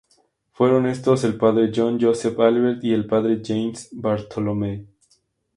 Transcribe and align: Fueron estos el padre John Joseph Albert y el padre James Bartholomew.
Fueron 0.53 0.87
estos 0.87 1.23
el 1.25 1.37
padre 1.37 1.71
John 1.75 1.99
Joseph 2.01 2.39
Albert 2.39 2.83
y 2.83 2.91
el 2.91 3.05
padre 3.05 3.39
James 3.45 3.87
Bartholomew. 3.91 4.87